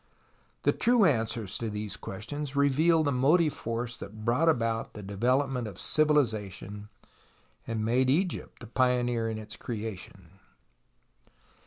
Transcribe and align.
The 0.63 0.71
true 0.71 1.05
answers 1.05 1.59
to 1.59 1.69
these 1.69 1.95
questions 1.95 2.55
reveal 2.55 3.03
the 3.03 3.11
motive 3.11 3.53
force 3.53 3.95
that 3.97 4.25
brought 4.25 4.49
about 4.49 4.93
the 4.95 5.03
development 5.03 5.67
of 5.67 5.79
civilization 5.79 6.89
and 7.67 7.85
made 7.85 8.09
Egypt 8.09 8.61
the 8.61 8.67
pioneer 8.67 9.29
in 9.29 9.37
its 9.37 9.55
creation. 9.55 10.39